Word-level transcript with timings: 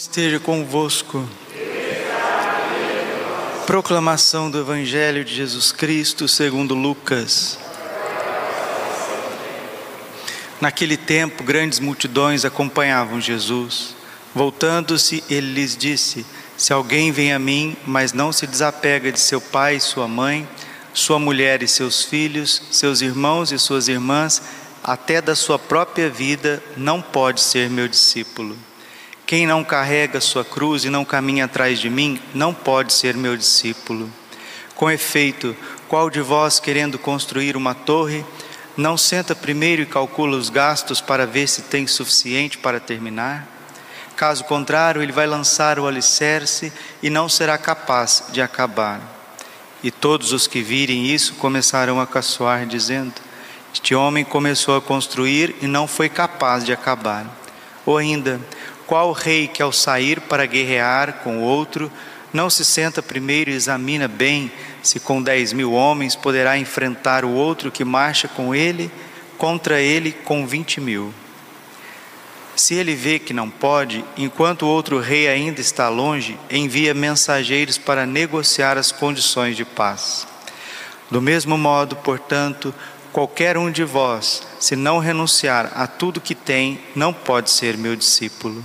Esteja 0.00 0.40
convosco. 0.40 1.28
Proclamação 3.66 4.50
do 4.50 4.58
Evangelho 4.58 5.22
de 5.22 5.34
Jesus 5.34 5.72
Cristo 5.72 6.26
segundo 6.26 6.74
Lucas. 6.74 7.58
Naquele 10.58 10.96
tempo, 10.96 11.44
grandes 11.44 11.78
multidões 11.80 12.46
acompanhavam 12.46 13.20
Jesus. 13.20 13.94
Voltando-se, 14.34 15.22
ele 15.28 15.52
lhes 15.52 15.76
disse: 15.76 16.24
Se 16.56 16.72
alguém 16.72 17.12
vem 17.12 17.34
a 17.34 17.38
mim, 17.38 17.76
mas 17.84 18.14
não 18.14 18.32
se 18.32 18.46
desapega 18.46 19.12
de 19.12 19.20
seu 19.20 19.38
pai 19.38 19.76
e 19.76 19.80
sua 19.80 20.08
mãe, 20.08 20.48
sua 20.94 21.18
mulher 21.18 21.62
e 21.62 21.68
seus 21.68 22.02
filhos, 22.02 22.62
seus 22.70 23.02
irmãos 23.02 23.52
e 23.52 23.58
suas 23.58 23.86
irmãs, 23.86 24.40
até 24.82 25.20
da 25.20 25.36
sua 25.36 25.58
própria 25.58 26.08
vida, 26.08 26.62
não 26.74 27.02
pode 27.02 27.42
ser 27.42 27.68
meu 27.68 27.86
discípulo. 27.86 28.56
Quem 29.30 29.46
não 29.46 29.62
carrega 29.62 30.20
sua 30.20 30.44
cruz 30.44 30.84
e 30.84 30.90
não 30.90 31.04
caminha 31.04 31.44
atrás 31.44 31.78
de 31.78 31.88
mim, 31.88 32.20
não 32.34 32.52
pode 32.52 32.92
ser 32.92 33.16
meu 33.16 33.36
discípulo. 33.36 34.10
Com 34.74 34.90
efeito, 34.90 35.56
qual 35.86 36.10
de 36.10 36.20
vós, 36.20 36.58
querendo 36.58 36.98
construir 36.98 37.56
uma 37.56 37.72
torre, 37.72 38.24
não 38.76 38.96
senta 38.96 39.32
primeiro 39.32 39.82
e 39.82 39.86
calcula 39.86 40.36
os 40.36 40.50
gastos 40.50 41.00
para 41.00 41.28
ver 41.28 41.46
se 41.46 41.62
tem 41.62 41.86
suficiente 41.86 42.58
para 42.58 42.80
terminar? 42.80 43.46
Caso 44.16 44.42
contrário, 44.42 45.00
ele 45.00 45.12
vai 45.12 45.28
lançar 45.28 45.78
o 45.78 45.86
alicerce 45.86 46.72
e 47.00 47.08
não 47.08 47.28
será 47.28 47.56
capaz 47.56 48.24
de 48.32 48.42
acabar. 48.42 49.00
E 49.80 49.92
todos 49.92 50.32
os 50.32 50.48
que 50.48 50.60
virem 50.60 51.06
isso 51.06 51.34
começarão 51.34 52.00
a 52.00 52.06
caçoar, 52.06 52.66
dizendo: 52.66 53.14
Este 53.72 53.94
homem 53.94 54.24
começou 54.24 54.76
a 54.76 54.82
construir 54.82 55.54
e 55.62 55.68
não 55.68 55.86
foi 55.86 56.08
capaz 56.08 56.64
de 56.64 56.72
acabar. 56.72 57.38
Ou 57.86 57.96
ainda, 57.96 58.40
qual 58.90 59.12
rei 59.12 59.46
que 59.46 59.62
ao 59.62 59.70
sair 59.70 60.20
para 60.20 60.46
guerrear 60.46 61.20
com 61.22 61.44
outro, 61.44 61.92
não 62.32 62.50
se 62.50 62.64
senta 62.64 63.00
primeiro 63.00 63.48
e 63.48 63.54
examina 63.54 64.08
bem 64.08 64.50
se 64.82 64.98
com 64.98 65.22
dez 65.22 65.52
mil 65.52 65.74
homens 65.74 66.16
poderá 66.16 66.58
enfrentar 66.58 67.24
o 67.24 67.30
outro 67.30 67.70
que 67.70 67.84
marcha 67.84 68.26
com 68.26 68.52
ele, 68.52 68.90
contra 69.38 69.80
ele 69.80 70.10
com 70.10 70.44
vinte 70.44 70.80
mil? 70.80 71.14
Se 72.56 72.74
ele 72.74 72.96
vê 72.96 73.20
que 73.20 73.32
não 73.32 73.48
pode, 73.48 74.04
enquanto 74.16 74.62
o 74.62 74.68
outro 74.68 74.98
rei 74.98 75.28
ainda 75.28 75.60
está 75.60 75.88
longe, 75.88 76.36
envia 76.50 76.92
mensageiros 76.92 77.78
para 77.78 78.04
negociar 78.04 78.76
as 78.76 78.90
condições 78.90 79.56
de 79.56 79.64
paz. 79.64 80.26
Do 81.08 81.22
mesmo 81.22 81.56
modo, 81.56 81.94
portanto, 81.94 82.74
qualquer 83.12 83.56
um 83.56 83.70
de 83.70 83.84
vós, 83.84 84.42
se 84.58 84.74
não 84.74 84.98
renunciar 84.98 85.70
a 85.76 85.86
tudo 85.86 86.20
que 86.20 86.34
tem, 86.34 86.80
não 86.96 87.12
pode 87.12 87.50
ser 87.50 87.78
meu 87.78 87.94
discípulo. 87.94 88.64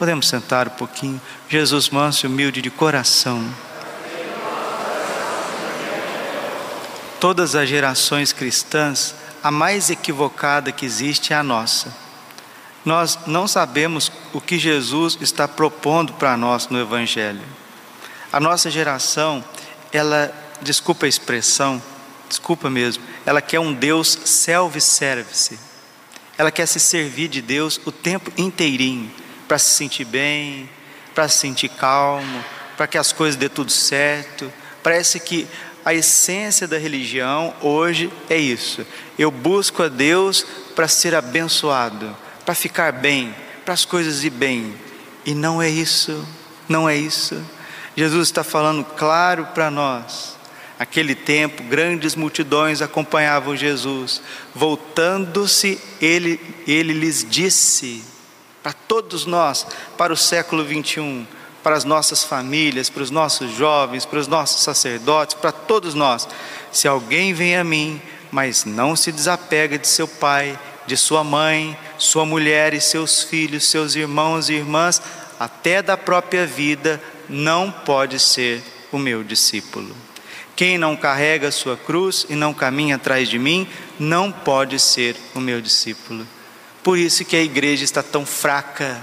Podemos 0.00 0.28
sentar 0.28 0.66
um 0.66 0.70
pouquinho. 0.70 1.20
Jesus 1.46 1.90
manso 1.90 2.24
e 2.24 2.26
humilde 2.26 2.62
de 2.62 2.70
coração. 2.70 3.46
Todas 7.20 7.54
as 7.54 7.68
gerações 7.68 8.32
cristãs, 8.32 9.14
a 9.42 9.50
mais 9.50 9.90
equivocada 9.90 10.72
que 10.72 10.86
existe 10.86 11.34
é 11.34 11.36
a 11.36 11.42
nossa. 11.42 11.94
Nós 12.82 13.18
não 13.26 13.46
sabemos 13.46 14.10
o 14.32 14.40
que 14.40 14.58
Jesus 14.58 15.18
está 15.20 15.46
propondo 15.46 16.14
para 16.14 16.34
nós 16.34 16.68
no 16.68 16.80
Evangelho. 16.80 17.44
A 18.32 18.40
nossa 18.40 18.70
geração, 18.70 19.44
ela, 19.92 20.32
desculpa 20.62 21.04
a 21.04 21.10
expressão, 21.10 21.82
desculpa 22.26 22.70
mesmo, 22.70 23.04
ela 23.26 23.42
quer 23.42 23.60
um 23.60 23.74
Deus 23.74 24.18
self-service. 24.24 25.60
Ela 26.38 26.50
quer 26.50 26.64
se 26.64 26.80
servir 26.80 27.28
de 27.28 27.42
Deus 27.42 27.78
o 27.84 27.92
tempo 27.92 28.32
inteirinho 28.38 29.19
para 29.50 29.58
se 29.58 29.74
sentir 29.74 30.04
bem, 30.04 30.70
para 31.12 31.28
se 31.28 31.38
sentir 31.38 31.70
calmo, 31.70 32.44
para 32.76 32.86
que 32.86 32.96
as 32.96 33.12
coisas 33.12 33.34
dê 33.34 33.48
tudo 33.48 33.72
certo. 33.72 34.52
Parece 34.80 35.18
que 35.18 35.44
a 35.84 35.92
essência 35.92 36.68
da 36.68 36.78
religião 36.78 37.52
hoje 37.60 38.12
é 38.28 38.38
isso. 38.38 38.86
Eu 39.18 39.28
busco 39.28 39.82
a 39.82 39.88
Deus 39.88 40.46
para 40.76 40.86
ser 40.86 41.16
abençoado, 41.16 42.16
para 42.46 42.54
ficar 42.54 42.92
bem, 42.92 43.34
para 43.64 43.74
as 43.74 43.84
coisas 43.84 44.22
ir 44.22 44.30
bem. 44.30 44.72
E 45.26 45.34
não 45.34 45.60
é 45.60 45.68
isso, 45.68 46.24
não 46.68 46.88
é 46.88 46.96
isso. 46.96 47.44
Jesus 47.96 48.28
está 48.28 48.44
falando 48.44 48.84
claro 48.84 49.46
para 49.46 49.68
nós. 49.68 50.36
Aquele 50.78 51.16
tempo, 51.16 51.64
grandes 51.64 52.14
multidões 52.14 52.80
acompanhavam 52.80 53.56
Jesus. 53.56 54.22
Voltando-se, 54.54 55.80
ele, 56.00 56.40
ele 56.68 56.92
lhes 56.92 57.26
disse: 57.28 58.09
para 58.62 58.72
todos 58.72 59.26
nós, 59.26 59.66
para 59.96 60.12
o 60.12 60.16
século 60.16 60.64
21, 60.64 61.26
para 61.62 61.76
as 61.76 61.84
nossas 61.84 62.24
famílias, 62.24 62.88
para 62.88 63.02
os 63.02 63.10
nossos 63.10 63.52
jovens, 63.52 64.04
para 64.04 64.18
os 64.18 64.26
nossos 64.26 64.62
sacerdotes, 64.62 65.34
para 65.34 65.52
todos 65.52 65.94
nós. 65.94 66.26
Se 66.72 66.88
alguém 66.88 67.32
vem 67.32 67.56
a 67.56 67.64
mim, 67.64 68.00
mas 68.30 68.64
não 68.64 68.94
se 68.96 69.12
desapega 69.12 69.78
de 69.78 69.88
seu 69.88 70.06
pai, 70.06 70.58
de 70.86 70.96
sua 70.96 71.22
mãe, 71.22 71.76
sua 71.98 72.24
mulher 72.24 72.74
e 72.74 72.80
seus 72.80 73.22
filhos, 73.22 73.68
seus 73.68 73.94
irmãos 73.94 74.48
e 74.48 74.54
irmãs, 74.54 75.00
até 75.38 75.82
da 75.82 75.96
própria 75.96 76.46
vida, 76.46 77.00
não 77.28 77.70
pode 77.70 78.18
ser 78.18 78.62
o 78.92 78.98
meu 78.98 79.22
discípulo. 79.22 79.94
Quem 80.56 80.76
não 80.76 80.96
carrega 80.96 81.50
sua 81.50 81.76
cruz 81.76 82.26
e 82.28 82.34
não 82.34 82.52
caminha 82.52 82.96
atrás 82.96 83.28
de 83.28 83.38
mim, 83.38 83.66
não 83.98 84.30
pode 84.30 84.78
ser 84.78 85.16
o 85.34 85.40
meu 85.40 85.60
discípulo. 85.60 86.26
Por 86.82 86.98
isso 86.98 87.24
que 87.24 87.36
a 87.36 87.42
igreja 87.42 87.84
está 87.84 88.02
tão 88.02 88.24
fraca, 88.24 89.00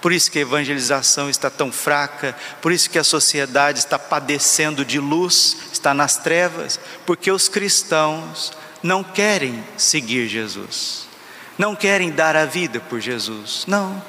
por 0.00 0.12
isso 0.12 0.30
que 0.30 0.38
a 0.38 0.42
evangelização 0.42 1.28
está 1.28 1.50
tão 1.50 1.72
fraca, 1.72 2.34
por 2.62 2.72
isso 2.72 2.88
que 2.88 2.98
a 2.98 3.04
sociedade 3.04 3.80
está 3.80 3.98
padecendo 3.98 4.84
de 4.84 4.98
luz, 4.98 5.56
está 5.72 5.92
nas 5.92 6.16
trevas, 6.16 6.78
porque 7.04 7.30
os 7.30 7.48
cristãos 7.48 8.52
não 8.82 9.02
querem 9.02 9.62
seguir 9.76 10.28
Jesus, 10.28 11.08
não 11.56 11.74
querem 11.74 12.10
dar 12.10 12.36
a 12.36 12.44
vida 12.44 12.80
por 12.80 13.00
Jesus, 13.00 13.64
não, 13.66 14.00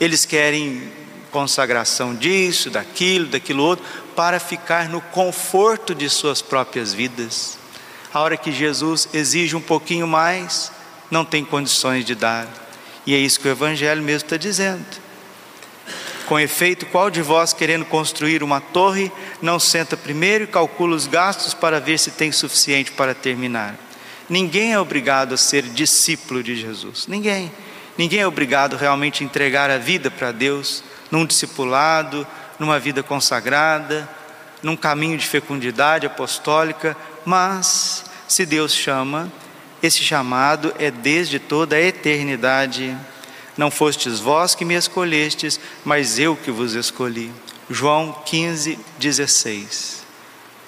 eles 0.00 0.24
querem 0.24 0.92
consagração 1.30 2.14
disso, 2.14 2.70
daquilo, 2.70 3.26
daquilo 3.26 3.64
outro, 3.64 3.84
para 4.14 4.38
ficar 4.38 4.88
no 4.88 5.00
conforto 5.00 5.92
de 5.92 6.08
suas 6.08 6.40
próprias 6.40 6.94
vidas. 6.94 7.58
A 8.12 8.20
hora 8.20 8.36
que 8.36 8.52
Jesus 8.52 9.08
exige 9.12 9.56
um 9.56 9.60
pouquinho 9.60 10.06
mais, 10.06 10.70
não 11.14 11.24
tem 11.24 11.44
condições 11.44 12.04
de 12.04 12.12
dar. 12.16 12.48
E 13.06 13.14
é 13.14 13.18
isso 13.18 13.38
que 13.38 13.46
o 13.46 13.50
Evangelho 13.50 14.02
mesmo 14.02 14.26
está 14.26 14.36
dizendo. 14.36 14.84
Com 16.26 16.40
efeito, 16.40 16.86
qual 16.86 17.08
de 17.08 17.22
vós, 17.22 17.52
querendo 17.52 17.84
construir 17.84 18.42
uma 18.42 18.60
torre, 18.60 19.12
não 19.40 19.60
senta 19.60 19.96
primeiro 19.96 20.42
e 20.42 20.48
calcula 20.48 20.96
os 20.96 21.06
gastos 21.06 21.54
para 21.54 21.78
ver 21.78 21.98
se 21.98 22.10
tem 22.10 22.32
suficiente 22.32 22.90
para 22.90 23.14
terminar? 23.14 23.76
Ninguém 24.28 24.72
é 24.72 24.80
obrigado 24.80 25.34
a 25.34 25.36
ser 25.36 25.62
discípulo 25.62 26.42
de 26.42 26.56
Jesus. 26.56 27.06
Ninguém. 27.06 27.52
Ninguém 27.96 28.20
é 28.20 28.26
obrigado 28.26 28.74
realmente 28.74 29.22
a 29.22 29.26
entregar 29.26 29.70
a 29.70 29.78
vida 29.78 30.10
para 30.10 30.32
Deus, 30.32 30.82
num 31.12 31.24
discipulado, 31.24 32.26
numa 32.58 32.80
vida 32.80 33.04
consagrada, 33.04 34.08
num 34.64 34.76
caminho 34.76 35.16
de 35.16 35.28
fecundidade 35.28 36.06
apostólica, 36.06 36.96
mas 37.24 38.04
se 38.26 38.44
Deus 38.44 38.74
chama, 38.74 39.30
esse 39.86 40.02
chamado 40.02 40.74
é 40.78 40.90
desde 40.90 41.38
toda 41.38 41.76
a 41.76 41.80
eternidade. 41.80 42.96
Não 43.56 43.70
fostes 43.70 44.18
vós 44.18 44.54
que 44.54 44.64
me 44.64 44.74
escolhestes, 44.74 45.60
mas 45.84 46.18
eu 46.18 46.34
que 46.34 46.50
vos 46.50 46.72
escolhi. 46.72 47.30
João 47.68 48.12
15, 48.24 48.78
16. 48.98 50.02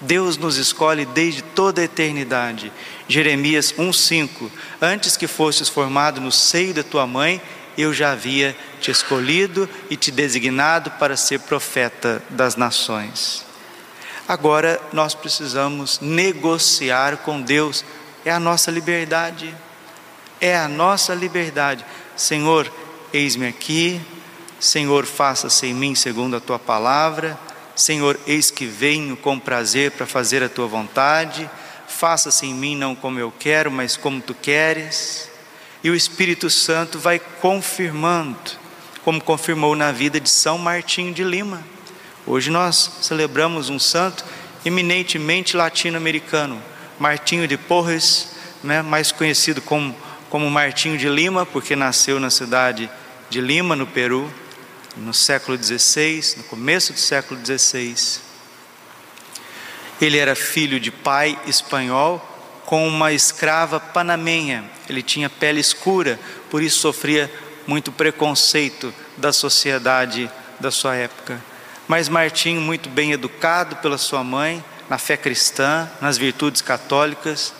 Deus 0.01 0.37
nos 0.37 0.59
escolhe 0.59 1.07
desde 1.07 1.41
toda 1.43 1.81
a 1.81 1.85
eternidade. 1.85 2.71
Jeremias 3.09 3.73
1,5: 3.73 4.51
Antes 4.83 5.17
que 5.17 5.27
fostes 5.27 5.69
formado 5.69 6.21
no 6.21 6.31
seio 6.31 6.75
da 6.75 6.83
tua 6.83 7.07
mãe, 7.07 7.41
eu 7.79 7.95
já 7.95 8.13
havia 8.13 8.55
te 8.81 8.91
escolhido 8.91 9.69
e 9.89 9.97
te 9.97 10.11
designado 10.11 10.91
para 10.93 11.17
ser 11.17 11.41
profeta 11.41 12.23
das 12.29 12.57
nações. 12.57 13.45
Agora 14.29 14.81
nós 14.93 15.15
precisamos 15.15 16.01
negociar 16.01 17.19
com 17.19 17.41
Deus 17.41 17.85
é 18.27 18.33
a 18.33 18.41
nossa 18.41 18.73
liberdade. 18.73 19.55
É 20.41 20.57
a 20.57 20.69
nossa 20.69 21.15
liberdade. 21.15 21.87
Senhor, 22.17 22.71
eis-me 23.13 23.47
aqui, 23.47 24.01
Senhor, 24.59 25.07
faça-se 25.07 25.67
em 25.67 25.73
mim 25.73 25.95
segundo 25.95 26.37
a 26.37 26.41
tua 26.41 26.59
palavra. 26.59 27.39
Senhor, 27.77 28.19
eis 28.27 28.51
que 28.51 28.67
venho 28.67 29.17
com 29.17 29.39
prazer 29.39 29.93
para 29.93 30.07
fazer 30.07 30.43
a 30.43 30.49
tua 30.49 30.67
vontade. 30.67 31.49
Faça-se 31.87 32.47
em 32.47 32.53
mim 32.53 32.75
não 32.75 32.97
como 32.97 33.21
eu 33.21 33.33
quero, 33.39 33.71
mas 33.71 33.97
como 33.97 34.21
tu 34.21 34.35
queres. 34.35 35.31
E 35.85 35.89
o 35.89 35.95
Espírito 35.95 36.51
Santo 36.51 36.99
vai 36.99 37.21
confirmando, 37.21 38.37
como 39.05 39.23
confirmou 39.23 39.77
na 39.77 39.93
vida 39.93 40.19
de 40.19 40.29
São 40.29 40.59
Martinho 40.59 41.15
de 41.15 41.23
Lima. 41.23 41.63
Hoje 42.27 42.51
nós 42.51 42.99
celebramos 43.03 43.71
um 43.71 43.79
santo 43.79 44.25
eminentemente 44.65 45.57
latino-americano, 45.57 46.61
Martinho 46.99 47.47
de 47.47 47.57
Porres, 47.57 48.37
né, 48.63 48.83
mais 48.83 49.13
conhecido 49.13 49.61
como, 49.61 49.95
como 50.31 50.51
Martinho 50.51 50.97
de 50.97 51.09
Lima, 51.09 51.45
porque 51.45 51.77
nasceu 51.77 52.19
na 52.19 52.31
cidade 52.31 52.91
de 53.29 53.41
Lima, 53.41 53.77
no 53.77 53.87
Peru, 53.87 54.33
no 54.97 55.13
século 55.13 55.63
XVI, 55.63 56.37
no 56.39 56.45
começo 56.45 56.93
do 56.93 56.99
século 56.99 57.39
XVI. 57.45 58.21
Ele 60.01 60.19
era 60.19 60.35
filho 60.35 60.81
de 60.81 60.91
pai 60.91 61.39
espanhol 61.47 62.21
com 62.65 62.87
uma 62.87 63.13
escrava 63.13 63.79
panamenha. 63.79 64.65
Ele 64.89 65.03
tinha 65.03 65.31
pele 65.31 65.61
escura, 65.61 66.19
por 66.51 66.63
isso 66.63 66.81
sofria 66.81 67.31
muito 67.67 67.93
preconceito 67.93 68.93
da 69.17 69.33
sociedade 69.33 70.31
da 70.59 70.71
sua 70.71 70.95
época. 70.97 71.43
Mas 71.87 72.09
Martinho, 72.09 72.61
muito 72.61 72.89
bem 72.89 73.13
educado 73.13 73.77
pela 73.77 73.99
sua 73.99 74.25
mãe, 74.25 74.65
na 74.89 74.99
fé 74.99 75.17
cristã, 75.17 75.89
nas 76.01 76.17
virtudes 76.17 76.63
católicas, 76.63 77.53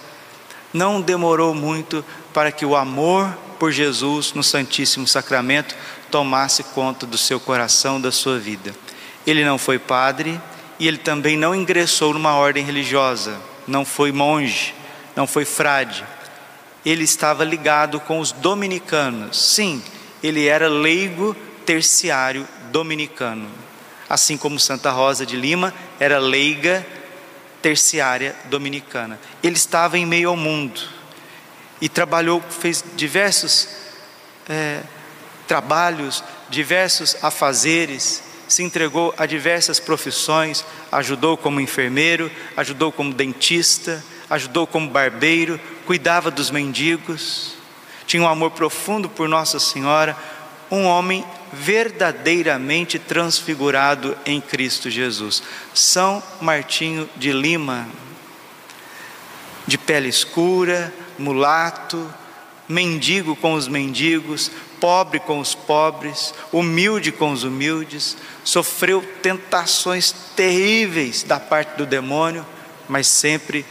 não 0.73 1.01
demorou 1.01 1.55
muito 1.55 2.05
para 2.33 2.53
que 2.53 2.65
o 2.65 2.77
amor 2.77 3.37
por 3.59 3.73
Jesus 3.73 4.33
no 4.33 4.43
Santíssimo 4.43 5.07
Sacramento 5.07 5.75
tomasse 6.11 6.63
conta 6.63 7.07
do 7.07 7.17
seu 7.17 7.41
coração, 7.41 8.01
da 8.01 8.13
sua 8.13 8.39
vida. 8.39 8.75
Ele 9.27 9.45
não 9.45 9.59
foi 9.59 9.79
padre 9.79 10.41
e 10.79 10.87
ele 10.87 10.99
também 10.99 11.37
não 11.37 11.55
ingressou 11.55 12.13
numa 12.13 12.35
ordem 12.35 12.65
religiosa, 12.65 13.39
não 13.67 13.85
foi 13.85 14.13
monge, 14.13 14.75
não 15.15 15.27
foi 15.27 15.45
frade. 15.45 16.05
Ele 16.85 17.05
estava 17.05 17.43
ligado 17.43 17.99
com 17.99 18.21
os 18.21 18.31
dominicanos. 18.31 19.55
Sim, 19.55 19.83
ele 20.23 20.47
era 20.47 20.69
leigo 20.69 21.35
terciário 21.65 22.47
dominicano. 22.71 23.49
Assim 24.09 24.37
como 24.37 24.61
Santa 24.61 24.91
Rosa 24.91 25.27
de 25.27 25.35
Lima 25.37 25.75
era 25.99 26.19
leiga 26.19 26.87
terciária 27.67 28.37
dominicana. 28.45 29.19
Ele 29.43 29.57
estava 29.57 29.99
em 29.99 30.07
meio 30.07 30.29
ao 30.29 30.37
mundo 30.37 30.81
e 31.81 31.89
trabalhou, 31.89 32.41
fez 32.41 32.85
diversos 32.95 33.69
é, 34.49 34.83
trabalhos, 35.49 36.23
diversos 36.49 37.17
afazeres, 37.25 38.23
se 38.47 38.63
entregou 38.63 39.13
a 39.19 39.27
diversas 39.27 39.81
profissões, 39.81 40.65
ajudou 40.93 41.37
como 41.37 41.61
enfermeiro, 41.61 42.31
ajudou 42.57 42.93
como 42.93 43.13
dentista, 43.13 44.01
ajudou 44.31 44.65
como 44.65 44.89
barbeiro, 44.89 45.59
cuidava 45.85 46.31
dos 46.31 46.53
mendigos, 46.53 47.55
tinha 48.07 48.23
um 48.23 48.29
amor 48.29 48.53
profundo 48.53 49.09
por 49.09 49.29
Nossa 49.29 49.59
Senhora, 49.59 50.17
um 50.71 50.85
homem 50.85 51.25
verdadeiramente 51.53 52.99
transfigurado 52.99 54.17
em 54.25 54.41
Cristo 54.41 54.91
Jesus. 54.91 55.43
São 55.75 56.23
Martinho 56.41 57.09
de 57.17 57.33
Lima, 57.33 57.89
de 59.67 59.77
pele 59.77 60.09
escura, 60.09 60.93
mulato, 61.19 62.13
mendigo 62.69 63.37
com 63.37 63.55
os 63.55 63.69
mendigos, 63.69 64.51
pobre 64.81 65.19
com 65.19 65.39
os 65.39 65.55
pobres, 65.55 66.35
humilde 66.53 67.11
com 67.13 67.33
os 67.33 67.45
humildes, 67.45 68.17
sofreu 68.45 69.03
tentações 69.23 70.13
terríveis 70.35 71.23
da 71.23 71.41
parte 71.41 71.77
do 71.77 71.87
demônio, 71.87 72.45
mas 72.89 73.07
sempre 73.07 73.65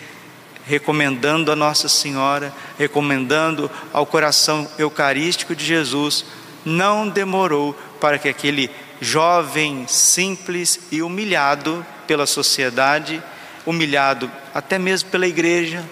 recomendando 0.66 1.52
a 1.52 1.56
Nossa 1.56 1.88
Senhora, 1.88 2.54
recomendando 2.78 3.70
ao 3.94 4.06
coração 4.06 4.68
eucarístico 4.78 5.56
de 5.56 5.64
Jesus, 5.64 6.26
não 6.66 7.08
demorou 7.08 7.74
para 8.02 8.18
que 8.18 8.28
aquele 8.28 8.70
jovem 9.00 9.86
simples 9.88 10.80
e 10.92 11.02
humilhado 11.02 11.86
pela 12.08 12.26
sociedade, 12.26 13.22
humilhado 13.66 14.32
até 14.54 14.80
mesmo 14.80 15.10
pela 15.10 15.28
igreja, 15.28 15.84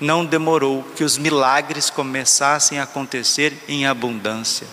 não 0.00 0.24
demorou 0.24 0.82
que 0.96 1.04
os 1.04 1.16
milagres 1.16 1.88
começassem 1.88 2.78
a 2.78 2.82
acontecer 2.82 3.56
em 3.68 3.86
abundância. 3.86 4.66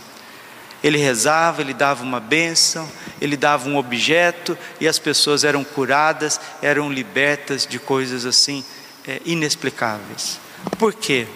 Ele 0.83 0.97
rezava, 0.97 1.61
ele 1.61 1.73
dava 1.73 2.03
uma 2.03 2.19
bênção, 2.19 2.89
ele 3.19 3.37
dava 3.37 3.69
um 3.69 3.77
objeto 3.77 4.57
e 4.79 4.87
as 4.87 4.97
pessoas 4.97 5.43
eram 5.43 5.63
curadas, 5.63 6.39
eram 6.61 6.91
libertas 6.91 7.67
de 7.67 7.77
coisas 7.77 8.25
assim 8.25 8.65
é, 9.07 9.21
inexplicáveis. 9.23 10.39
Por 10.79 10.93
quê? 10.93 11.27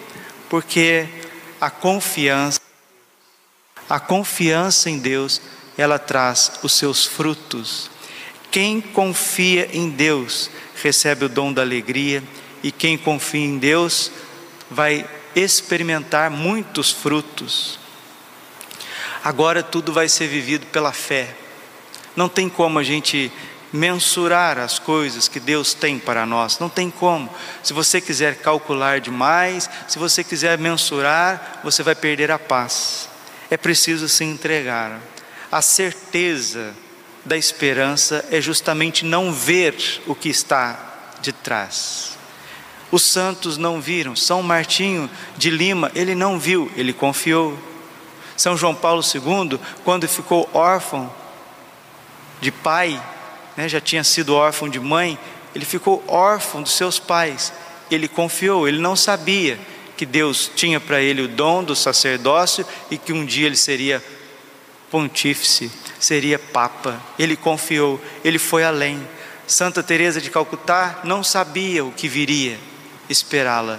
Porque 0.48 1.06
a 1.60 1.70
confiança, 1.70 2.60
a 3.88 4.00
confiança 4.00 4.90
em 4.90 4.98
Deus, 4.98 5.40
ela 5.78 5.98
traz 5.98 6.52
os 6.62 6.72
seus 6.72 7.04
frutos. 7.04 7.90
Quem 8.50 8.80
confia 8.80 9.68
em 9.72 9.90
Deus 9.90 10.50
recebe 10.82 11.24
o 11.24 11.28
dom 11.28 11.52
da 11.52 11.62
alegria, 11.62 12.22
e 12.62 12.72
quem 12.72 12.96
confia 12.98 13.44
em 13.44 13.58
Deus 13.58 14.10
vai 14.70 15.08
experimentar 15.34 16.30
muitos 16.30 16.90
frutos. 16.90 17.78
Agora 19.22 19.62
tudo 19.62 19.92
vai 19.92 20.08
ser 20.08 20.26
vivido 20.28 20.66
pela 20.66 20.92
fé. 20.92 21.36
Não 22.14 22.28
tem 22.28 22.48
como 22.48 22.78
a 22.78 22.82
gente 22.82 23.30
mensurar 23.72 24.58
as 24.58 24.78
coisas 24.78 25.28
que 25.28 25.38
Deus 25.38 25.74
tem 25.74 25.98
para 25.98 26.24
nós, 26.24 26.58
não 26.58 26.68
tem 26.68 26.90
como. 26.90 27.28
Se 27.62 27.72
você 27.72 28.00
quiser 28.00 28.36
calcular 28.36 29.00
demais, 29.00 29.68
se 29.86 29.98
você 29.98 30.24
quiser 30.24 30.56
mensurar, 30.58 31.60
você 31.62 31.82
vai 31.82 31.94
perder 31.94 32.30
a 32.30 32.38
paz. 32.38 33.08
É 33.50 33.56
preciso 33.56 34.08
se 34.08 34.24
entregar. 34.24 35.00
A 35.50 35.62
certeza 35.62 36.74
da 37.24 37.36
esperança 37.36 38.24
é 38.30 38.40
justamente 38.40 39.04
não 39.04 39.32
ver 39.32 40.02
o 40.06 40.14
que 40.14 40.28
está 40.28 40.78
de 41.20 41.32
trás. 41.32 42.16
Os 42.90 43.02
santos 43.02 43.56
não 43.56 43.80
viram. 43.80 44.14
São 44.14 44.42
Martinho 44.42 45.10
de 45.36 45.50
Lima, 45.50 45.90
ele 45.94 46.14
não 46.14 46.38
viu, 46.38 46.70
ele 46.76 46.92
confiou. 46.92 47.58
São 48.36 48.56
João 48.56 48.74
Paulo 48.74 49.02
II, 49.02 49.58
quando 49.84 50.06
ficou 50.06 50.48
órfão 50.52 51.12
de 52.40 52.52
pai, 52.52 53.02
né, 53.56 53.68
já 53.68 53.80
tinha 53.80 54.04
sido 54.04 54.34
órfão 54.34 54.68
de 54.68 54.78
mãe, 54.78 55.18
ele 55.54 55.64
ficou 55.64 56.04
órfão 56.06 56.62
dos 56.62 56.72
seus 56.72 56.98
pais. 56.98 57.52
Ele 57.90 58.06
confiou, 58.08 58.68
ele 58.68 58.78
não 58.78 58.94
sabia 58.94 59.58
que 59.96 60.06
Deus 60.06 60.50
tinha 60.54 60.78
para 60.78 61.00
ele 61.00 61.22
o 61.22 61.28
dom 61.28 61.64
do 61.64 61.74
sacerdócio 61.74 62.66
e 62.90 62.98
que 62.98 63.12
um 63.12 63.24
dia 63.24 63.46
ele 63.46 63.56
seria 63.56 64.02
pontífice, 64.90 65.70
seria 65.98 66.38
papa. 66.38 67.00
Ele 67.18 67.36
confiou, 67.36 68.00
ele 68.24 68.38
foi 68.38 68.64
além. 68.64 69.06
Santa 69.46 69.82
Teresa 69.82 70.20
de 70.20 70.30
Calcutá 70.30 71.00
não 71.04 71.22
sabia 71.22 71.84
o 71.84 71.92
que 71.92 72.08
viria 72.08 72.58
esperá-la 73.08 73.78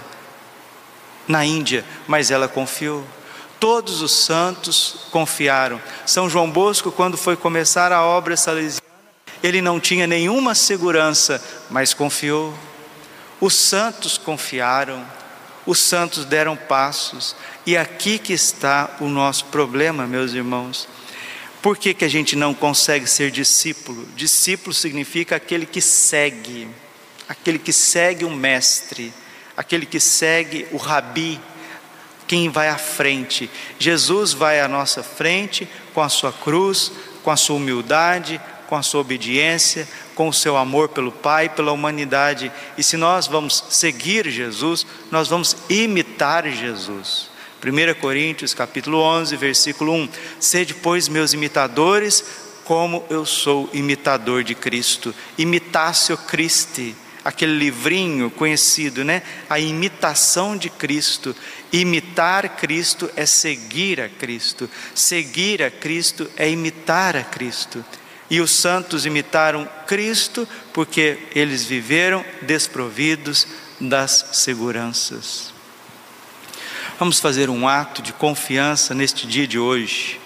na 1.26 1.44
Índia, 1.44 1.84
mas 2.06 2.30
ela 2.30 2.48
confiou. 2.48 3.04
Todos 3.60 4.00
os 4.00 4.12
santos 4.12 5.06
confiaram. 5.10 5.80
São 6.06 6.30
João 6.30 6.50
Bosco, 6.50 6.90
quando 6.90 7.18
foi 7.18 7.36
começar 7.36 7.92
a 7.92 8.02
obra 8.02 8.36
salesiana, 8.36 8.86
ele 9.42 9.60
não 9.60 9.78
tinha 9.78 10.06
nenhuma 10.06 10.54
segurança, 10.54 11.42
mas 11.68 11.92
confiou. 11.92 12.54
Os 13.40 13.54
santos 13.54 14.16
confiaram, 14.16 15.04
os 15.68 15.80
santos 15.80 16.24
deram 16.24 16.56
passos, 16.56 17.36
e 17.66 17.76
aqui 17.76 18.18
que 18.18 18.32
está 18.32 18.96
o 19.00 19.06
nosso 19.06 19.44
problema, 19.46 20.06
meus 20.06 20.32
irmãos. 20.32 20.88
Por 21.60 21.76
que, 21.76 21.92
que 21.92 22.06
a 22.06 22.08
gente 22.08 22.34
não 22.34 22.54
consegue 22.54 23.06
ser 23.06 23.30
discípulo? 23.30 24.06
Discípulo 24.16 24.72
significa 24.72 25.36
aquele 25.36 25.66
que 25.66 25.82
segue 25.82 26.66
aquele 27.28 27.58
que 27.58 27.74
segue 27.74 28.24
o 28.24 28.30
mestre, 28.30 29.12
aquele 29.54 29.84
que 29.84 30.00
segue 30.00 30.66
o 30.72 30.78
rabi, 30.78 31.38
quem 32.26 32.48
vai 32.48 32.70
à 32.70 32.78
frente. 32.78 33.50
Jesus 33.78 34.32
vai 34.32 34.60
à 34.60 34.68
nossa 34.68 35.02
frente 35.02 35.68
com 35.92 36.00
a 36.00 36.08
sua 36.08 36.32
cruz, 36.32 36.90
com 37.22 37.30
a 37.30 37.36
sua 37.36 37.56
humildade, 37.56 38.40
com 38.66 38.74
a 38.74 38.82
sua 38.82 39.02
obediência, 39.02 39.86
com 40.18 40.26
o 40.26 40.34
seu 40.34 40.56
amor 40.56 40.88
pelo 40.88 41.12
Pai, 41.12 41.48
pela 41.48 41.70
humanidade. 41.70 42.50
E 42.76 42.82
se 42.82 42.96
nós 42.96 43.28
vamos 43.28 43.62
seguir 43.70 44.28
Jesus, 44.28 44.84
nós 45.12 45.28
vamos 45.28 45.56
imitar 45.70 46.44
Jesus. 46.50 47.30
1 47.64 48.00
Coríntios 48.00 48.52
capítulo 48.52 48.98
11, 48.98 49.36
versículo 49.36 49.92
1: 49.92 50.08
Sede, 50.40 50.74
pois, 50.74 51.06
meus 51.06 51.34
imitadores, 51.34 52.24
como 52.64 53.04
eu 53.08 53.24
sou 53.24 53.70
imitador 53.72 54.42
de 54.42 54.56
Cristo. 54.56 55.14
Imitatio 55.38 56.18
Christi 56.18 56.96
aquele 57.24 57.52
livrinho 57.52 58.30
conhecido, 58.30 59.04
né? 59.04 59.22
A 59.48 59.60
imitação 59.60 60.56
de 60.56 60.68
Cristo. 60.68 61.36
Imitar 61.70 62.56
Cristo 62.56 63.08
é 63.14 63.24
seguir 63.24 64.00
a 64.00 64.08
Cristo. 64.08 64.68
Seguir 64.94 65.62
a 65.62 65.70
Cristo 65.70 66.28
é 66.36 66.50
imitar 66.50 67.14
a 67.16 67.22
Cristo. 67.22 67.84
E 68.30 68.40
os 68.40 68.50
santos 68.50 69.06
imitaram 69.06 69.68
Cristo 69.86 70.46
porque 70.72 71.18
eles 71.34 71.64
viveram 71.64 72.24
desprovidos 72.42 73.46
das 73.80 74.26
seguranças. 74.32 75.52
Vamos 76.98 77.20
fazer 77.20 77.48
um 77.48 77.68
ato 77.68 78.02
de 78.02 78.12
confiança 78.12 78.94
neste 78.94 79.26
dia 79.26 79.46
de 79.46 79.58
hoje. 79.58 80.20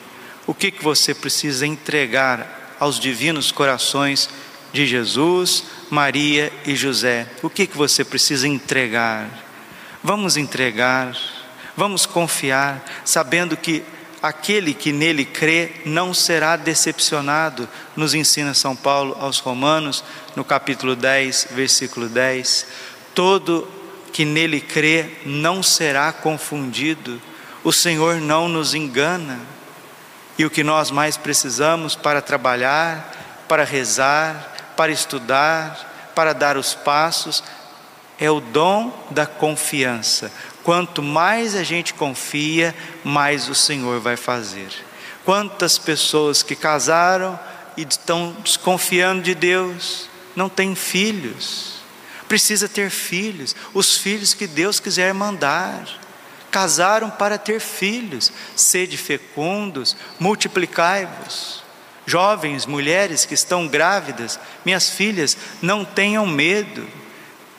O 0.47 0.55
que, 0.55 0.71
que 0.71 0.83
você 0.83 1.15
precisa 1.15 1.67
entregar 1.67 2.77
aos 2.81 2.99
divinos 2.99 3.53
corações 3.53 4.29
de 4.73 4.87
Jesus, 4.87 5.65
Maria 5.91 6.53
e 6.67 6.75
José? 6.75 7.29
O 7.43 7.51
que, 7.51 7.67
que 7.67 7.77
você 7.77 8.05
precisa 8.05 8.49
entregar? 8.49 9.29
Vamos 10.03 10.37
entregar, 10.37 11.17
vamos 11.77 12.07
confiar, 12.07 12.83
sabendo 13.05 13.57
que 13.57 13.85
aquele 14.23 14.73
que 14.73 14.93
nele 14.93 15.25
crê 15.25 15.73
não 15.85 16.15
será 16.15 16.55
decepcionado, 16.55 17.69
nos 17.97 18.15
ensina 18.15 18.55
São 18.55 18.77
Paulo 18.77 19.17
aos 19.19 19.39
Romanos, 19.41 20.05
no 20.37 20.45
capítulo 20.45 20.95
10, 20.95 21.49
versículo 21.51 22.09
10. 22.09 22.67
Todo 23.15 23.69
que 24.13 24.25
nele 24.25 24.61
crê 24.61 25.11
não 25.27 25.63
será 25.63 26.13
confundido, 26.13 27.21
o 27.65 27.73
Senhor 27.73 28.21
não 28.21 28.49
nos 28.49 28.75
engana. 28.75 29.41
E 30.39 30.45
o 30.45 30.51
que 30.51 30.63
nós 30.63 30.91
mais 30.91 31.17
precisamos 31.17 31.95
para 31.95 32.23
trabalhar, 32.23 33.45
para 33.49 33.65
rezar, 33.65 34.73
para 34.77 34.93
estudar, 34.93 36.13
para 36.15 36.33
dar 36.33 36.57
os 36.57 36.75
passos, 36.75 37.43
é 38.19 38.31
o 38.31 38.41
dom 38.41 39.07
da 39.11 39.27
confiança. 39.27 40.33
Quanto 40.63 41.03
mais 41.03 41.55
a 41.55 41.63
gente 41.63 41.95
confia, 41.95 42.75
mais 43.05 43.49
o 43.49 43.55
Senhor 43.55 44.01
vai 44.01 44.17
fazer. 44.17 44.71
Quantas 45.25 45.79
pessoas 45.79 46.43
que 46.43 46.57
casaram 46.57 47.39
e 47.77 47.87
estão 47.89 48.37
desconfiando 48.43 49.23
de 49.23 49.35
Deus, 49.35 50.09
não 50.37 50.49
têm 50.49 50.75
filhos 50.75 51.83
precisa 52.33 52.67
ter 52.67 52.89
filhos, 52.89 53.55
os 53.75 53.99
filhos 53.99 54.33
que 54.33 54.47
Deus 54.47 54.81
quiser 54.81 55.13
mandar. 55.13 55.87
Casaram 56.51 57.11
para 57.11 57.37
ter 57.37 57.61
filhos, 57.61 58.33
sede 58.57 58.97
fecundos, 58.97 59.95
multiplicai-vos. 60.19 61.63
Jovens, 62.07 62.65
mulheres 62.65 63.27
que 63.27 63.35
estão 63.35 63.69
grávidas, 63.69 64.41
minhas 64.65 64.89
filhas, 64.89 65.37
não 65.61 65.85
tenham 65.85 66.27
medo. 66.27 66.89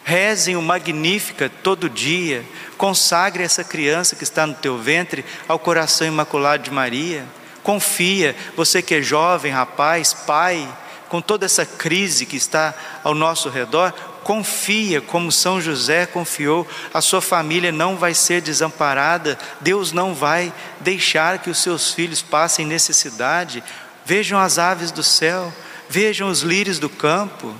Rezem 0.04 0.58
o 0.58 0.62
Magnífica 0.62 1.50
todo 1.62 1.90
dia. 1.90 2.44
Consagre 2.78 3.44
essa 3.44 3.64
criança 3.64 4.16
que 4.16 4.24
está 4.24 4.46
no 4.46 4.54
teu 4.54 4.78
ventre 4.78 5.24
ao 5.48 5.58
coração 5.58 6.06
imaculado 6.06 6.64
de 6.64 6.72
Maria. 6.72 7.26
Confia, 7.64 8.36
você 8.56 8.82
que 8.82 8.96
é 8.96 9.02
jovem, 9.02 9.52
rapaz, 9.52 10.14
pai, 10.14 10.68
com 11.08 11.22
toda 11.22 11.46
essa 11.46 11.66
crise 11.66 12.26
que 12.26 12.36
está 12.36 12.74
ao 13.04 13.16
nosso 13.16 13.48
redor, 13.48 13.94
confia 14.24 15.00
como 15.00 15.32
São 15.32 15.62
José 15.62 16.06
confiou, 16.06 16.68
a 16.94 17.02
sua 17.02 17.22
família 17.22 17.72
não 17.72 17.96
vai 17.96 18.14
ser 18.14 18.42
desamparada, 18.42 19.38
Deus 19.62 19.92
não 19.92 20.14
vai 20.14 20.52
deixar 20.80 21.40
que 21.40 21.50
os 21.50 21.60
seus 21.60 21.94
filhos 21.94 22.22
passem 22.22 22.66
necessidade. 22.66 23.64
Vejam 24.06 24.40
as 24.40 24.58
aves 24.58 24.92
do 24.92 25.04
céu, 25.04 25.54
vejam 25.88 26.30
os 26.30 26.42
lírios 26.42 26.80
do 26.80 26.90
campo, 26.90 27.54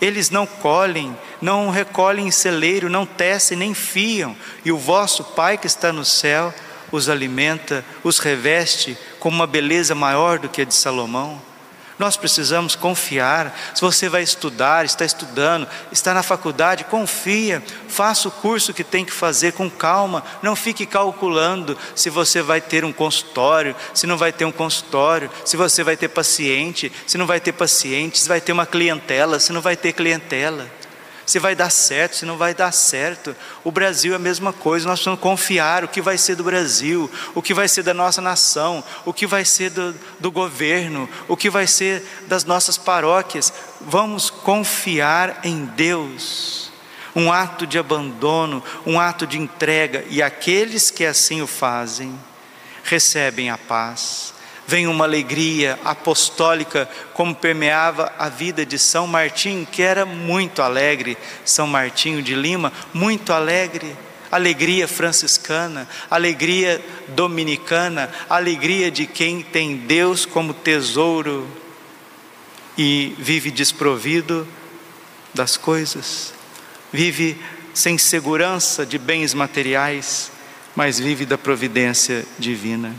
eles 0.00 0.30
não 0.30 0.46
colhem, 0.46 1.16
não 1.40 1.70
recolhem 1.70 2.28
em 2.28 2.30
celeiro, 2.30 2.88
não 2.88 3.06
tecem, 3.06 3.56
nem 3.56 3.74
fiam, 3.74 4.36
e 4.64 4.72
o 4.72 4.78
vosso 4.78 5.24
Pai 5.24 5.56
que 5.56 5.66
está 5.66 5.92
no 5.92 6.04
céu 6.04 6.52
os 6.92 7.08
alimenta, 7.08 7.84
os 8.04 8.18
reveste 8.18 8.96
com 9.18 9.28
uma 9.28 9.46
beleza 9.46 9.94
maior 9.94 10.38
do 10.38 10.48
que 10.48 10.62
a 10.62 10.64
de 10.64 10.74
Salomão. 10.74 11.40
Nós 11.98 12.16
precisamos 12.16 12.74
confiar. 12.74 13.56
Se 13.74 13.80
você 13.80 14.08
vai 14.08 14.22
estudar, 14.22 14.84
está 14.84 15.04
estudando, 15.04 15.66
está 15.90 16.12
na 16.12 16.22
faculdade, 16.22 16.84
confia, 16.84 17.62
faça 17.88 18.28
o 18.28 18.30
curso 18.30 18.74
que 18.74 18.84
tem 18.84 19.04
que 19.04 19.12
fazer 19.12 19.52
com 19.52 19.70
calma. 19.70 20.22
Não 20.42 20.54
fique 20.54 20.84
calculando 20.84 21.76
se 21.94 22.10
você 22.10 22.42
vai 22.42 22.60
ter 22.60 22.84
um 22.84 22.92
consultório, 22.92 23.74
se 23.94 24.06
não 24.06 24.18
vai 24.18 24.32
ter 24.32 24.44
um 24.44 24.52
consultório, 24.52 25.30
se 25.44 25.56
você 25.56 25.82
vai 25.82 25.96
ter 25.96 26.08
paciente, 26.08 26.92
se 27.06 27.16
não 27.16 27.26
vai 27.26 27.40
ter 27.40 27.52
paciente, 27.52 28.18
se 28.18 28.28
vai 28.28 28.40
ter 28.40 28.52
uma 28.52 28.66
clientela, 28.66 29.40
se 29.40 29.52
não 29.52 29.62
vai 29.62 29.76
ter 29.76 29.92
clientela 29.92 30.66
se 31.26 31.40
vai 31.40 31.56
dar 31.56 31.70
certo, 31.70 32.16
se 32.16 32.24
não 32.24 32.38
vai 32.38 32.54
dar 32.54 32.72
certo. 32.72 33.34
O 33.64 33.72
Brasil 33.72 34.12
é 34.12 34.16
a 34.16 34.20
mesma 34.20 34.52
coisa, 34.52 34.86
nós 34.86 35.00
precisamos 35.00 35.20
confiar 35.20 35.84
o 35.84 35.88
que 35.88 36.00
vai 36.00 36.16
ser 36.16 36.36
do 36.36 36.44
Brasil, 36.44 37.10
o 37.34 37.42
que 37.42 37.52
vai 37.52 37.66
ser 37.66 37.82
da 37.82 37.92
nossa 37.92 38.22
nação, 38.22 38.82
o 39.04 39.12
que 39.12 39.26
vai 39.26 39.44
ser 39.44 39.70
do, 39.70 39.94
do 40.20 40.30
governo, 40.30 41.08
o 41.26 41.36
que 41.36 41.50
vai 41.50 41.66
ser 41.66 42.02
das 42.28 42.44
nossas 42.44 42.78
paróquias. 42.78 43.52
Vamos 43.80 44.30
confiar 44.30 45.40
em 45.42 45.64
Deus. 45.64 46.70
Um 47.14 47.32
ato 47.32 47.66
de 47.66 47.78
abandono, 47.78 48.62
um 48.84 49.00
ato 49.00 49.26
de 49.26 49.38
entrega, 49.38 50.04
e 50.08 50.22
aqueles 50.22 50.90
que 50.90 51.04
assim 51.04 51.40
o 51.40 51.46
fazem 51.46 52.16
recebem 52.84 53.50
a 53.50 53.56
paz 53.56 54.35
vem 54.66 54.86
uma 54.86 55.04
alegria 55.04 55.78
apostólica, 55.84 56.88
como 57.14 57.34
permeava 57.34 58.12
a 58.18 58.28
vida 58.28 58.66
de 58.66 58.78
São 58.78 59.06
Martinho, 59.06 59.66
que 59.66 59.82
era 59.82 60.04
muito 60.04 60.60
alegre, 60.60 61.16
São 61.44 61.66
Martinho 61.66 62.22
de 62.22 62.34
Lima, 62.34 62.72
muito 62.92 63.32
alegre. 63.32 63.96
Alegria 64.28 64.88
franciscana, 64.88 65.88
alegria 66.10 66.84
dominicana, 67.08 68.10
alegria 68.28 68.90
de 68.90 69.06
quem 69.06 69.40
tem 69.40 69.76
Deus 69.76 70.26
como 70.26 70.52
tesouro 70.52 71.48
e 72.76 73.14
vive 73.18 73.52
desprovido 73.52 74.46
das 75.32 75.56
coisas, 75.56 76.34
vive 76.92 77.40
sem 77.72 77.96
segurança 77.96 78.84
de 78.84 78.98
bens 78.98 79.32
materiais, 79.32 80.32
mas 80.74 80.98
vive 80.98 81.24
da 81.24 81.38
providência 81.38 82.26
divina. 82.38 82.94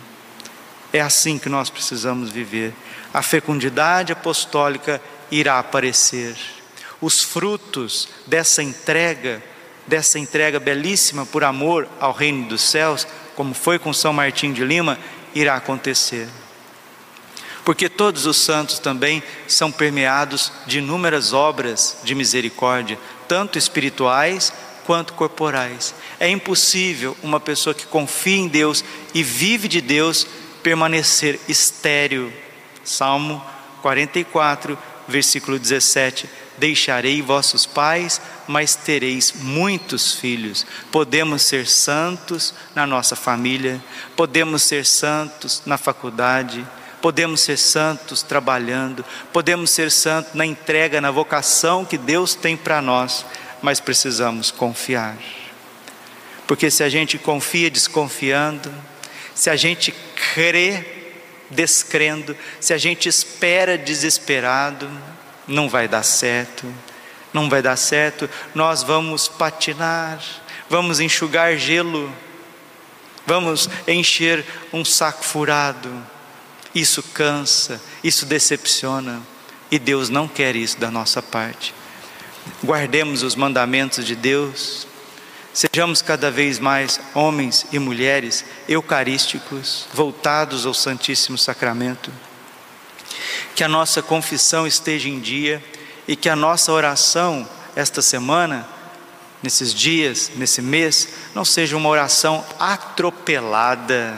É 0.93 1.01
assim 1.01 1.37
que 1.37 1.49
nós 1.49 1.69
precisamos 1.69 2.29
viver. 2.29 2.73
A 3.13 3.21
fecundidade 3.21 4.13
apostólica 4.13 5.01
irá 5.29 5.59
aparecer. 5.59 6.35
Os 7.01 7.21
frutos 7.21 8.09
dessa 8.25 8.63
entrega, 8.63 9.43
dessa 9.85 10.17
entrega 10.17 10.59
belíssima 10.59 11.25
por 11.25 11.43
amor 11.43 11.87
ao 11.99 12.11
reino 12.11 12.47
dos 12.47 12.61
céus, 12.61 13.05
como 13.35 13.53
foi 13.53 13.77
com 13.77 13.93
São 13.93 14.13
Martim 14.13 14.51
de 14.53 14.63
Lima, 14.63 14.97
irá 15.35 15.55
acontecer. 15.55 16.27
Porque 17.63 17.89
todos 17.89 18.25
os 18.25 18.37
santos 18.37 18.79
também 18.79 19.21
são 19.47 19.71
permeados 19.71 20.51
de 20.65 20.79
inúmeras 20.79 21.33
obras 21.33 21.97
de 22.03 22.15
misericórdia, 22.15 22.97
tanto 23.27 23.57
espirituais 23.57 24.53
quanto 24.85 25.13
corporais. 25.13 25.93
É 26.17 26.29
impossível 26.29 27.15
uma 27.21 27.41
pessoa 27.41 27.73
que 27.73 27.85
confia 27.85 28.37
em 28.37 28.47
Deus 28.47 28.85
e 29.13 29.21
vive 29.21 29.67
de 29.67 29.81
Deus 29.81 30.25
permanecer 30.67 31.39
estéril. 31.47 32.29
Salmo 32.83 33.41
44, 33.81 34.77
versículo 35.07 35.57
17: 35.57 36.29
Deixarei 36.57 37.21
vossos 37.21 37.65
pais, 37.65 38.19
mas 38.49 38.75
tereis 38.75 39.31
muitos 39.33 40.15
filhos. 40.15 40.67
Podemos 40.91 41.43
ser 41.43 41.65
santos 41.67 42.53
na 42.75 42.85
nossa 42.85 43.15
família, 43.15 43.81
podemos 44.13 44.61
ser 44.61 44.85
santos 44.85 45.61
na 45.65 45.77
faculdade, 45.77 46.67
podemos 47.01 47.39
ser 47.39 47.57
santos 47.57 48.21
trabalhando, 48.21 49.05
podemos 49.31 49.69
ser 49.69 49.89
santos 49.89 50.33
na 50.33 50.45
entrega, 50.45 50.99
na 50.99 51.11
vocação 51.11 51.85
que 51.85 51.97
Deus 51.97 52.35
tem 52.35 52.57
para 52.57 52.81
nós, 52.81 53.25
mas 53.61 53.79
precisamos 53.79 54.51
confiar. 54.51 55.15
Porque 56.45 56.69
se 56.69 56.83
a 56.83 56.89
gente 56.89 57.17
confia 57.17 57.71
desconfiando, 57.71 58.69
se 59.37 59.51
a 59.51 59.55
gente 59.55 59.93
crê 60.33 60.83
descrendo, 61.47 62.35
se 62.59 62.73
a 62.73 62.77
gente 62.79 63.07
espera 63.07 63.77
desesperado, 63.77 64.89
não 65.47 65.69
vai 65.69 65.87
dar 65.87 66.01
certo, 66.01 66.65
não 67.31 67.47
vai 67.47 67.61
dar 67.61 67.75
certo, 67.75 68.27
nós 68.55 68.81
vamos 68.81 69.27
patinar, 69.27 70.19
vamos 70.67 70.99
enxugar 70.99 71.55
gelo, 71.55 72.11
vamos 73.27 73.69
encher 73.87 74.43
um 74.73 74.83
saco 74.83 75.23
furado. 75.23 76.03
Isso 76.73 77.03
cansa, 77.03 77.79
isso 78.03 78.25
decepciona, 78.25 79.21
e 79.69 79.77
Deus 79.77 80.09
não 80.09 80.27
quer 80.27 80.55
isso 80.55 80.79
da 80.79 80.89
nossa 80.89 81.21
parte. 81.21 81.75
Guardemos 82.63 83.21
os 83.21 83.35
mandamentos 83.35 84.03
de 84.03 84.15
Deus, 84.15 84.87
Sejamos 85.57 86.03
cada 86.03 86.29
vez 86.29 86.59
mais 86.59 86.99
homens 87.15 87.65
e 87.71 87.79
mulheres 87.79 88.45
eucarísticos, 88.69 89.87
voltados 89.91 90.67
ao 90.67 90.73
Santíssimo 90.75 91.35
Sacramento. 91.35 92.13
Que 93.55 93.63
a 93.63 93.67
nossa 93.67 94.03
confissão 94.03 94.67
esteja 94.67 95.09
em 95.09 95.19
dia 95.19 95.63
e 96.07 96.15
que 96.15 96.29
a 96.29 96.35
nossa 96.35 96.71
oração 96.71 97.49
esta 97.75 98.03
semana, 98.03 98.69
nesses 99.41 99.73
dias, 99.73 100.29
nesse 100.35 100.61
mês, 100.61 101.09
não 101.33 101.43
seja 101.43 101.75
uma 101.75 101.89
oração 101.89 102.45
atropelada. 102.59 104.15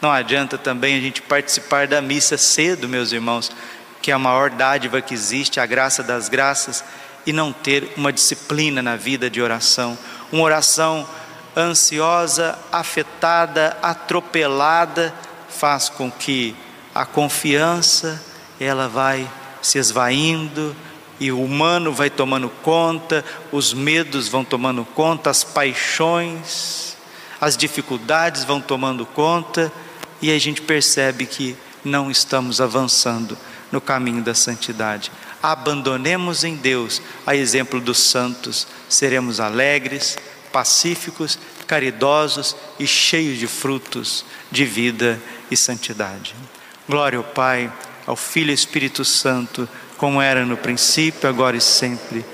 Não 0.00 0.10
adianta 0.10 0.56
também 0.56 0.96
a 0.96 1.00
gente 1.02 1.20
participar 1.20 1.86
da 1.86 2.00
missa 2.00 2.38
cedo, 2.38 2.88
meus 2.88 3.12
irmãos, 3.12 3.52
que 4.00 4.10
é 4.10 4.14
a 4.14 4.18
maior 4.18 4.48
dádiva 4.48 5.02
que 5.02 5.12
existe, 5.12 5.60
a 5.60 5.66
graça 5.66 6.02
das 6.02 6.30
graças, 6.30 6.82
e 7.26 7.32
não 7.32 7.52
ter 7.52 7.92
uma 7.94 8.10
disciplina 8.10 8.80
na 8.80 8.96
vida 8.96 9.28
de 9.28 9.42
oração, 9.42 9.98
uma 10.32 10.42
oração 10.42 11.06
ansiosa, 11.56 12.58
afetada, 12.72 13.76
atropelada, 13.82 15.14
faz 15.48 15.88
com 15.88 16.10
que 16.10 16.56
a 16.94 17.04
confiança 17.04 18.20
ela 18.58 18.88
vai 18.88 19.28
se 19.60 19.78
esvaindo 19.78 20.74
e 21.20 21.30
o 21.30 21.42
humano 21.42 21.92
vai 21.92 22.10
tomando 22.10 22.48
conta, 22.48 23.24
os 23.52 23.72
medos 23.72 24.28
vão 24.28 24.44
tomando 24.44 24.84
conta, 24.84 25.30
as 25.30 25.44
paixões, 25.44 26.96
as 27.40 27.56
dificuldades 27.56 28.44
vão 28.44 28.60
tomando 28.60 29.04
conta 29.04 29.70
e 30.20 30.30
a 30.32 30.38
gente 30.38 30.62
percebe 30.62 31.26
que 31.26 31.56
não 31.84 32.10
estamos 32.10 32.60
avançando 32.60 33.36
no 33.70 33.80
caminho 33.80 34.22
da 34.22 34.34
santidade. 34.34 35.12
Abandonemos 35.42 36.44
em 36.44 36.54
Deus, 36.54 37.02
a 37.26 37.34
exemplo 37.34 37.80
dos 37.80 37.98
santos, 37.98 38.66
seremos 38.88 39.40
alegres, 39.40 40.16
pacíficos, 40.52 41.38
caridosos 41.66 42.54
e 42.78 42.86
cheios 42.86 43.38
de 43.38 43.46
frutos 43.46 44.24
de 44.50 44.64
vida 44.64 45.20
e 45.50 45.56
santidade. 45.56 46.34
Glória 46.88 47.16
ao 47.16 47.24
Pai, 47.24 47.72
ao 48.06 48.14
Filho 48.14 48.50
e 48.50 48.54
Espírito 48.54 49.04
Santo, 49.04 49.68
como 49.96 50.20
era 50.20 50.44
no 50.44 50.56
princípio, 50.56 51.28
agora 51.28 51.56
e 51.56 51.60
sempre. 51.60 52.24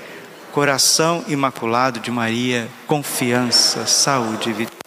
Coração 0.51 1.23
imaculado 1.27 1.99
de 1.99 2.11
Maria, 2.11 2.67
confiança, 2.85 3.85
saúde 3.85 4.49
e 4.49 4.53
vitória. 4.53 4.78